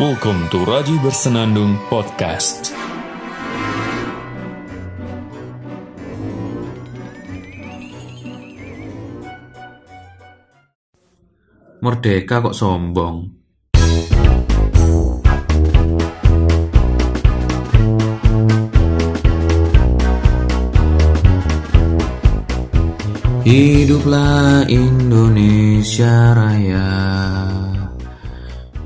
[0.00, 2.72] Welcome to Raji Bersenandung Podcast.
[11.84, 13.28] Merdeka kok sombong.
[23.44, 26.88] Hiduplah Indonesia Raya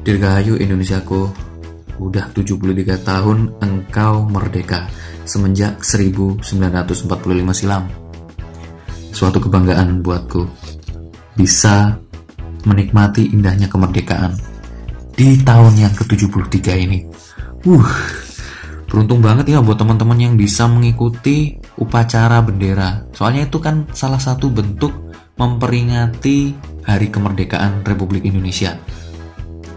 [0.05, 1.33] Dirgahayu Indonesiaku
[1.97, 4.87] Udah 73 tahun engkau merdeka
[5.25, 6.45] Semenjak 1945
[7.57, 7.89] silam
[9.11, 10.45] Suatu kebanggaan buatku
[11.35, 11.97] Bisa
[12.69, 14.37] menikmati indahnya kemerdekaan
[15.17, 17.01] Di tahun yang ke-73 ini
[17.65, 17.89] Uh,
[18.93, 23.09] beruntung banget ya buat teman-teman yang bisa mengikuti upacara bendera.
[23.17, 24.93] Soalnya itu kan salah satu bentuk
[25.41, 26.53] memperingati
[26.85, 28.77] Hari Kemerdekaan Republik Indonesia.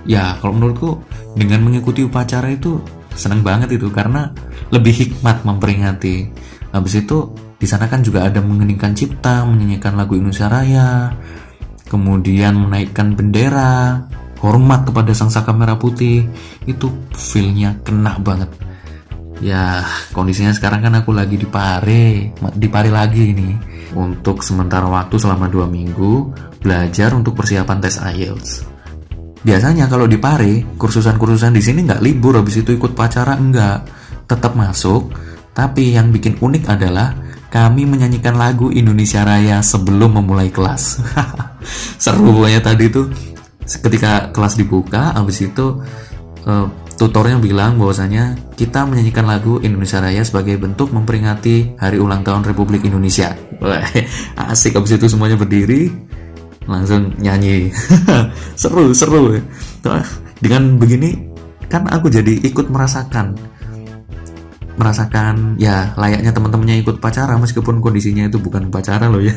[0.08, 1.04] Ya, kalau menurutku
[1.36, 2.80] dengan mengikuti upacara itu
[3.12, 4.32] seneng banget itu karena
[4.72, 6.32] lebih hikmat memperingati.
[6.72, 11.12] Habis itu di sana kan juga ada mengeningkan cipta, menyanyikan lagu Indonesia Raya,
[11.92, 14.08] kemudian menaikkan bendera,
[14.40, 16.24] hormat kepada sang saka merah putih.
[16.64, 18.48] Itu feelnya kena banget
[19.42, 23.56] ya kondisinya sekarang kan aku lagi di Pare di Pare lagi nih
[23.98, 28.77] untuk sementara waktu selama dua minggu belajar untuk persiapan tes IELTS
[29.48, 33.88] biasanya kalau di Pare kursusan-kursusan di sini nggak libur habis itu ikut pacara enggak.
[34.28, 35.16] Tetap masuk
[35.56, 37.16] tapi yang bikin unik adalah
[37.48, 41.00] kami menyanyikan lagu Indonesia Raya sebelum memulai kelas.
[42.04, 43.08] Seru pokoknya tadi tuh.
[43.68, 45.80] Ketika kelas dibuka habis itu
[46.48, 52.44] uh, tutornya bilang bahwasanya kita menyanyikan lagu Indonesia Raya sebagai bentuk memperingati hari ulang tahun
[52.48, 53.32] Republik Indonesia.
[54.52, 55.92] Asik abis itu semuanya berdiri
[56.68, 57.72] langsung nyanyi.
[58.62, 59.40] seru, seru.
[60.38, 61.16] Dengan begini
[61.68, 63.36] kan aku jadi ikut merasakan
[64.78, 69.34] merasakan ya layaknya teman-temannya ikut pacara meskipun kondisinya itu bukan pacara loh ya.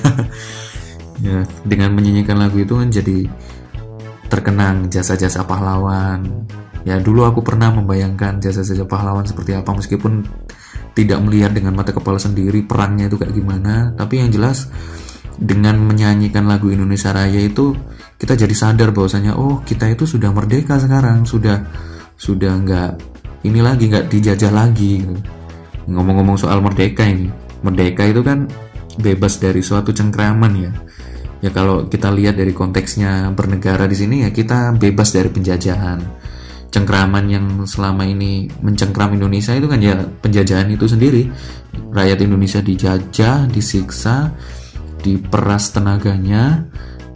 [1.26, 3.24] ya, dengan menyanyikan lagu itu kan jadi
[4.28, 6.46] terkenang jasa-jasa pahlawan,
[6.84, 10.24] Ya dulu aku pernah membayangkan jasa-jasa pahlawan seperti apa meskipun
[10.96, 13.92] tidak melihat dengan mata kepala sendiri perangnya itu kayak gimana.
[13.92, 14.72] Tapi yang jelas
[15.40, 17.72] dengan menyanyikan lagu Indonesia Raya itu
[18.20, 21.64] kita jadi sadar bahwasanya oh kita itu sudah merdeka sekarang sudah
[22.20, 22.90] sudah nggak
[23.48, 25.16] ini lagi nggak dijajah lagi gitu.
[25.88, 27.32] ngomong-ngomong soal merdeka ini
[27.64, 28.44] merdeka itu kan
[29.00, 30.72] bebas dari suatu cengkraman ya.
[31.40, 35.98] Ya kalau kita lihat dari konteksnya bernegara di sini ya kita bebas dari penjajahan.
[36.70, 41.26] Cengkraman yang selama ini mencengkram Indonesia itu kan ya penjajahan itu sendiri.
[41.90, 44.30] Rakyat Indonesia dijajah disiksa
[45.00, 46.68] diperas tenaganya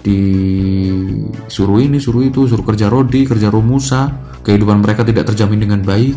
[0.05, 4.12] disuruh ini suruh itu suruh kerja rodi kerja rumusa
[4.45, 6.12] kehidupan mereka tidak terjamin dengan baik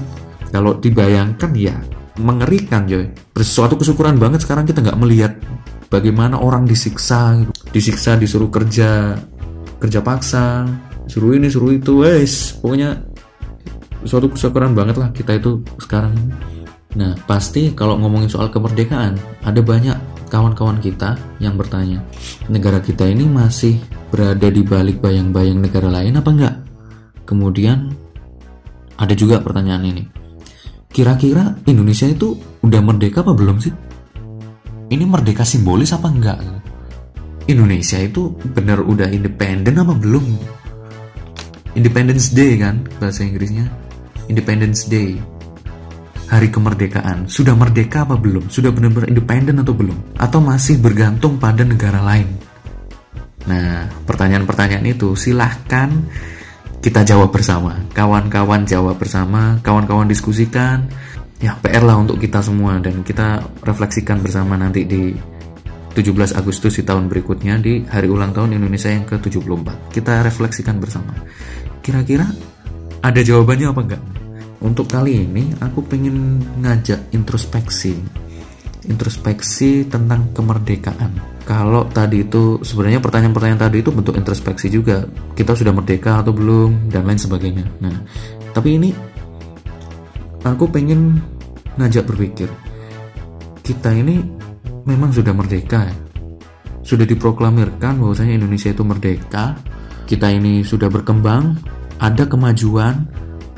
[0.52, 1.76] kalau dibayangkan ya
[2.20, 3.08] mengerikan coy
[3.40, 5.34] sesuatu kesyukuran banget sekarang kita nggak melihat
[5.88, 7.52] bagaimana orang disiksa gitu.
[7.72, 9.16] disiksa disuruh kerja
[9.80, 10.68] kerja paksa
[11.08, 13.08] suruh ini suruh itu wes pokoknya
[14.08, 16.14] suatu kesyukuran banget lah kita itu sekarang.
[16.98, 22.04] Nah, pasti kalau ngomongin soal kemerdekaan, ada banyak kawan-kawan kita yang bertanya,
[22.52, 23.80] negara kita ini masih
[24.12, 26.56] berada di balik bayang-bayang negara lain apa enggak?
[27.28, 27.92] Kemudian
[28.96, 30.04] ada juga pertanyaan ini.
[30.88, 33.74] Kira-kira Indonesia itu udah merdeka apa belum sih?
[34.88, 36.40] Ini merdeka simbolis apa enggak?
[37.48, 40.26] Indonesia itu benar udah independen apa belum?
[41.76, 43.70] Independence Day kan bahasa Inggrisnya
[44.28, 45.16] Independence Day,
[46.28, 48.52] hari kemerdekaan, sudah merdeka apa belum?
[48.52, 50.20] Sudah benar-benar independen atau belum?
[50.20, 52.28] Atau masih bergantung pada negara lain?
[53.48, 55.88] Nah, pertanyaan-pertanyaan itu silahkan
[56.84, 57.80] kita jawab bersama.
[57.96, 60.92] Kawan-kawan jawab bersama, kawan-kawan diskusikan.
[61.40, 65.16] Ya, PR lah untuk kita semua dan kita refleksikan bersama nanti di
[65.98, 69.96] 17 Agustus di tahun berikutnya di hari ulang tahun Indonesia yang ke-74.
[69.96, 71.14] Kita refleksikan bersama.
[71.82, 72.28] Kira-kira
[73.02, 74.17] ada jawabannya apa enggak?
[74.58, 77.94] Untuk kali ini aku pengen ngajak introspeksi.
[78.88, 81.44] Introspeksi tentang kemerdekaan.
[81.46, 85.06] Kalau tadi itu sebenarnya pertanyaan-pertanyaan tadi itu bentuk introspeksi juga.
[85.38, 87.66] Kita sudah merdeka atau belum dan lain sebagainya.
[87.84, 87.96] Nah
[88.56, 88.90] tapi ini
[90.42, 91.22] aku pengen
[91.78, 92.50] ngajak berpikir.
[93.62, 94.24] Kita ini
[94.88, 95.96] memang sudah merdeka ya.
[96.82, 99.60] Sudah diproklamirkan bahwasanya Indonesia itu merdeka.
[100.08, 101.60] Kita ini sudah berkembang.
[102.00, 103.06] Ada kemajuan.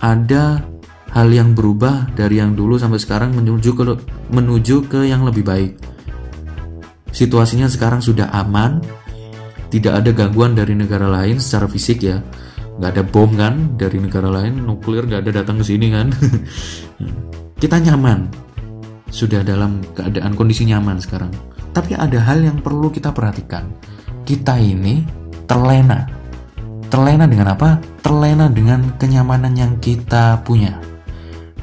[0.01, 0.65] Ada
[1.09, 3.83] hal yang berubah dari yang dulu sampai sekarang menuju ke
[4.29, 5.73] menuju ke yang lebih baik.
[7.09, 8.85] Situasinya sekarang sudah aman,
[9.73, 12.21] tidak ada gangguan dari negara lain secara fisik ya.
[12.79, 16.07] nggak ada bom kan dari negara lain nuklir nggak ada datang ke sini kan.
[17.61, 18.47] Kita nyaman.
[19.11, 21.33] Sudah dalam keadaan kondisi nyaman sekarang.
[21.75, 23.67] Tapi ada hal yang perlu kita perhatikan.
[24.23, 25.03] Kita ini
[25.43, 26.07] terlena.
[26.87, 27.81] Terlena dengan apa?
[27.99, 30.77] Terlena dengan kenyamanan yang kita punya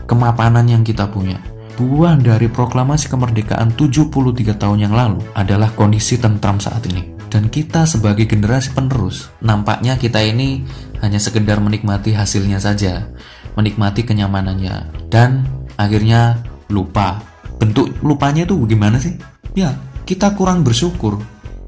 [0.06, 1.43] kemapanan yang kita punya
[1.76, 7.85] buah dari proklamasi kemerdekaan 73 tahun yang lalu adalah kondisi tentram saat ini dan kita
[7.85, 10.64] sebagai generasi penerus, nampaknya kita ini
[11.03, 13.12] hanya sekedar menikmati hasilnya saja,
[13.58, 15.44] menikmati kenyamanannya, dan
[15.76, 17.20] akhirnya lupa.
[17.61, 19.17] Bentuk lupanya itu bagaimana sih?
[19.53, 19.75] Ya,
[20.08, 21.19] kita kurang bersyukur,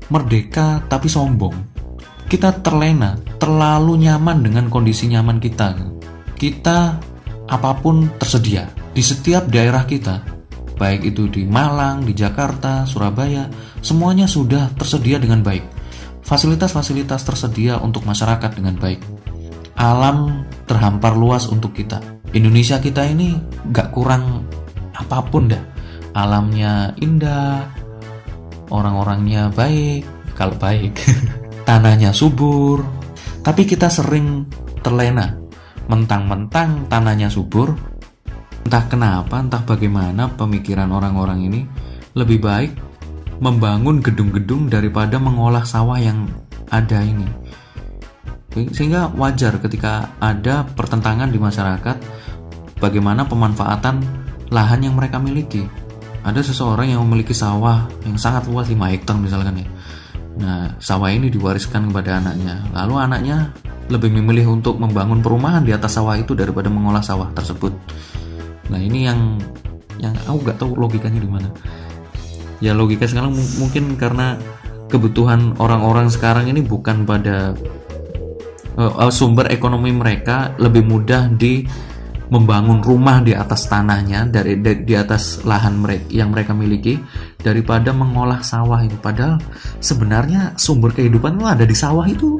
[0.08, 1.56] merdeka tapi sombong.
[2.28, 5.74] Kita terlena, terlalu nyaman dengan kondisi nyaman kita.
[6.32, 7.00] Kita
[7.48, 10.38] apa pun tersedia di setiap daerah kita
[10.78, 13.50] baik itu di Malang, di Jakarta, Surabaya,
[13.82, 15.66] semuanya sudah tersedia dengan baik.
[16.22, 19.02] Fasilitas-fasilitas tersedia untuk masyarakat dengan baik.
[19.74, 21.98] Alam terhampar luas untuk kita.
[22.30, 23.34] Indonesia kita ini
[23.74, 24.46] gak kurang
[24.94, 25.60] apa pun dah.
[26.14, 27.66] Alamnya indah,
[28.70, 30.06] orang-orangnya baik,
[30.38, 30.94] kalau baik,
[31.68, 32.86] tanahnya subur.
[33.42, 34.44] Tapi kita sering
[34.82, 35.34] terlena,
[35.88, 37.74] mentang-mentang tanahnya subur,
[38.68, 41.64] Entah kenapa, entah bagaimana pemikiran orang-orang ini
[42.12, 42.76] lebih baik
[43.40, 46.28] membangun gedung-gedung daripada mengolah sawah yang
[46.68, 47.24] ada ini.
[48.52, 51.96] Sehingga wajar ketika ada pertentangan di masyarakat
[52.76, 54.04] bagaimana pemanfaatan
[54.52, 55.64] lahan yang mereka miliki.
[56.20, 59.68] Ada seseorang yang memiliki sawah yang sangat luas 5 hektar misalkan ya.
[60.44, 62.60] Nah, sawah ini diwariskan kepada anaknya.
[62.76, 63.48] Lalu anaknya
[63.88, 67.72] lebih memilih untuk membangun perumahan di atas sawah itu daripada mengolah sawah tersebut.
[68.68, 69.40] Nah ini yang
[69.98, 71.48] yang aku gak tahu logikanya di mana.
[72.60, 74.36] Ya logika sekarang mungkin karena
[74.88, 77.52] kebutuhan orang-orang sekarang ini bukan pada
[78.76, 81.64] uh, sumber ekonomi mereka lebih mudah di
[82.28, 87.00] membangun rumah di atas tanahnya dari di, di atas lahan mereka yang mereka miliki
[87.40, 89.40] daripada mengolah sawah itu padahal
[89.80, 92.36] sebenarnya sumber kehidupan itu ada di sawah itu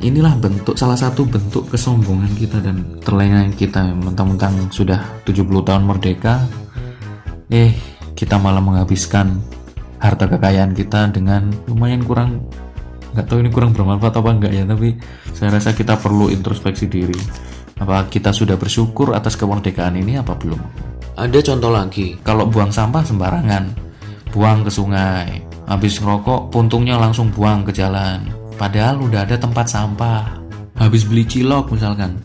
[0.00, 3.92] inilah bentuk salah satu bentuk kesombongan kita dan terlena kita.
[3.92, 6.44] Mentang-mentang sudah 70 tahun merdeka
[7.52, 7.74] eh
[8.16, 9.40] kita malah menghabiskan
[10.00, 12.40] harta kekayaan kita dengan lumayan kurang
[13.10, 14.94] nggak tahu ini kurang bermanfaat apa enggak ya tapi
[15.34, 17.20] saya rasa kita perlu introspeksi diri.
[17.80, 20.60] Apa kita sudah bersyukur atas kemerdekaan ini apa belum?
[21.16, 22.16] Ada contoh lagi.
[22.20, 23.64] Kalau buang sampah sembarangan
[24.30, 30.36] buang ke sungai habis ngerokok puntungnya langsung buang ke jalan Padahal udah ada tempat sampah.
[30.76, 32.20] Habis beli cilok misalkan,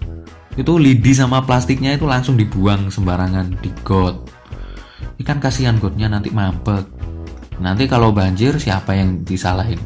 [0.59, 4.19] itu lidi sama plastiknya itu langsung dibuang sembarangan di got.
[5.15, 6.83] Ikan kasihan gotnya nanti mampet.
[7.63, 9.79] Nanti kalau banjir siapa yang disalahin?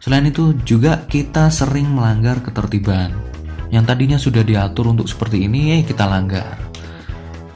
[0.00, 3.12] Selain itu juga kita sering melanggar ketertiban.
[3.68, 6.56] Yang tadinya sudah diatur untuk seperti ini, eh kita langgar.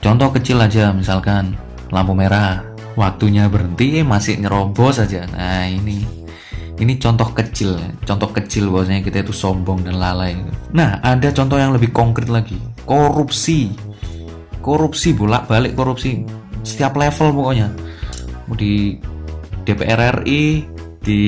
[0.05, 1.57] Contoh kecil aja misalkan
[1.89, 2.65] lampu merah,
[3.01, 5.25] waktunya berhenti eh masih nyerobos saja.
[5.33, 6.26] Nah ini
[6.77, 10.37] ini contoh kecil contoh kecil bahwasanya kita itu sombong dan lalai
[10.77, 12.59] nah ada contoh yang lebih konkret lagi.
[12.85, 13.73] Korupsi.
[14.61, 16.23] Korupsi bolak balik korupsi.
[16.67, 17.69] Setiap level pokoknya.
[18.55, 18.99] Di
[19.67, 20.63] DPR RI
[21.03, 21.23] di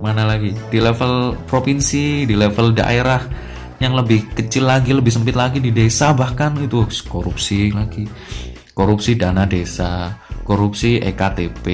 [0.00, 0.52] mana lagi?
[0.68, 3.20] Di level provinsi di level daerah.
[3.82, 6.84] Yang lebih kecil lagi lebih sempit lagi di desa bahkan itu.
[7.08, 8.04] Korupsi lagi.
[8.72, 10.14] Korupsi dana desa.
[10.44, 11.66] Korupsi EKTP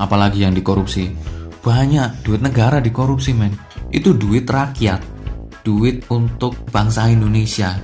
[0.00, 1.12] apalagi yang dikorupsi
[1.60, 3.54] banyak duit negara dikorupsi men.
[3.90, 5.20] Itu duit rakyat
[5.60, 7.76] duit untuk bangsa Indonesia.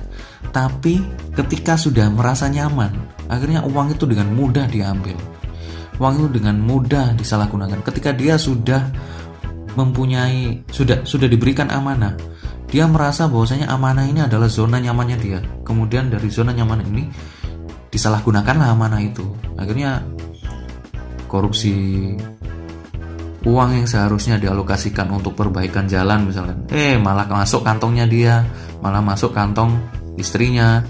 [0.49, 1.01] Tapi
[1.37, 2.89] ketika sudah merasa nyaman
[3.29, 5.17] akhirnya uang itu dengan mudah diambil.
[5.97, 7.81] Uang itu dengan mudah disalahgunakan.
[7.81, 8.81] Ketika dia sudah
[9.77, 12.17] mempunyai sudah sudah diberikan amanah
[12.67, 15.39] dia merasa bahwasanya amanah ini adalah zona nyamannya dia.
[15.63, 17.07] Kemudian dari zona nyaman ini
[17.87, 19.23] disalahgunakanlah amanah itu.
[19.55, 20.03] Akhirnya
[21.31, 21.71] korupsi
[23.47, 28.43] uang yang seharusnya dialokasikan untuk perbaikan jalan misalkan eh malah masuk kantongnya dia
[28.83, 29.79] malah masuk kantong
[30.19, 30.83] istrinya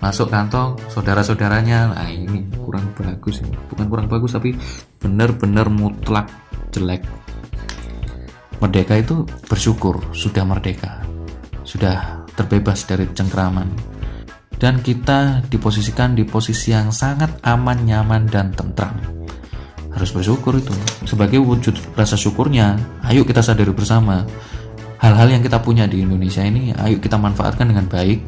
[0.00, 1.96] masuk kantong saudara-saudaranya.
[1.96, 4.54] Nah ini kurang bagus bukan kurang bagus tapi
[5.00, 6.28] benar-benar mutlak
[6.70, 7.02] jelek.
[8.56, 11.04] Merdeka itu bersyukur sudah merdeka
[11.66, 13.68] sudah terbebas dari cengkraman
[14.56, 19.15] dan kita diposisikan di posisi yang sangat aman, nyaman, dan tentram
[19.96, 20.70] harus bersyukur itu.
[21.08, 22.76] Sebagai wujud rasa syukurnya
[23.08, 24.28] ayo kita sadari bersama.
[25.00, 28.20] Hal-hal yang kita punya di Indonesia ini ayo kita manfaatkan dengan baik.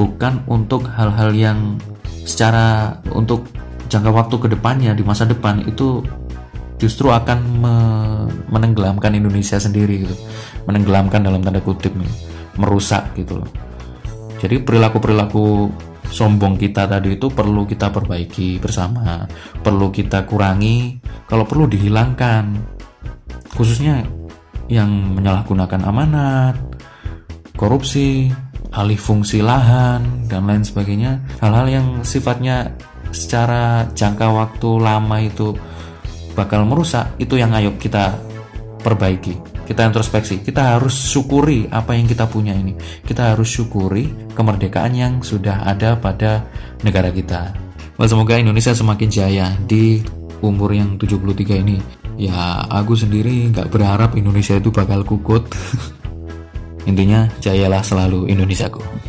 [0.00, 1.76] Bukan untuk hal-hal yang
[2.24, 3.44] secara untuk
[3.92, 6.00] jangka waktu ke depannya di masa depan itu
[6.80, 7.38] justru akan
[8.48, 10.16] menenggelamkan Indonesia sendiri gitu.
[10.64, 12.08] Menenggelamkan dalam tanda kutip nih.
[12.56, 13.48] Merusak gitu loh.
[14.40, 15.68] Jadi perilaku-perilaku
[16.10, 19.26] sombong kita tadi itu perlu kita perbaiki bersama
[19.60, 22.74] perlu kita kurangi kalau perlu dihilangkan.
[23.56, 24.04] Khususnya
[24.68, 26.54] yang menyalahgunakan amanat
[27.56, 28.28] korupsi
[28.76, 31.18] alih fungsi lahan dan lain sebagainya.
[31.40, 32.68] Hal-hal yang sifatnya
[33.16, 35.56] secara jangka waktu lama itu
[36.36, 38.12] bakal merusak itu yang ayo kita
[38.84, 40.40] perbaiki kita introspeksi.
[40.40, 42.78] Kita harus syukuri apa yang kita punya ini.
[43.02, 46.46] Kita harus syukuri kemerdekaan yang sudah ada pada
[46.86, 47.50] negara kita.
[47.98, 50.00] Well, semoga Indonesia semakin jaya di
[50.40, 51.82] umur yang 73 ini.
[52.16, 55.50] Ya aku sendiri nggak berharap Indonesia itu bakal kukut.
[56.88, 59.06] Intinya jayalah selalu Indonesiaku